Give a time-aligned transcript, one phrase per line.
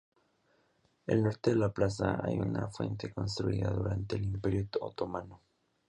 [1.05, 5.41] En el norte de la plaza, hay una fuente construida durante el imperio otomano.